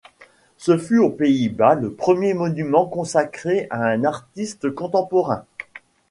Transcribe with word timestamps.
Ce 0.57 0.79
fut 0.79 0.97
aux 0.97 1.11
Pays-Bas 1.11 1.75
le 1.75 1.93
premier 1.93 2.33
monument 2.33 2.87
consacré 2.87 3.67
à 3.69 3.85
un 3.85 4.03
artiste 4.03 4.73
contemporain. 4.73 5.45